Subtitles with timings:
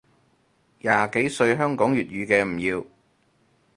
[0.79, 2.85] 廿幾歲香港粵語嘅唔要